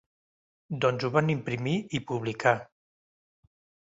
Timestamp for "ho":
1.03-1.11